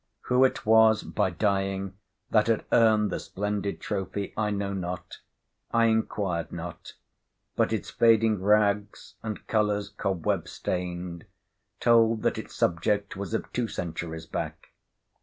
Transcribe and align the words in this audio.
Who 0.21 0.43
it 0.45 0.65
was 0.65 1.03
by 1.03 1.29
dying 1.29 1.95
that 2.31 2.47
had 2.47 2.65
earned 2.71 3.11
the 3.11 3.19
splendid 3.19 3.79
trophy, 3.79 4.33
I 4.35 4.49
know 4.49 4.73
not, 4.73 5.19
I 5.69 5.85
inquired 5.85 6.51
not; 6.51 6.93
but 7.55 7.71
its 7.71 7.91
fading 7.91 8.41
rags, 8.41 9.13
and 9.21 9.45
colours 9.45 9.89
cobweb 9.89 10.47
stained, 10.47 11.25
told 11.79 12.23
that 12.23 12.39
its 12.39 12.55
subject 12.55 13.15
was 13.15 13.35
of 13.35 13.53
two 13.53 13.67
centuries 13.67 14.25
back. 14.25 14.69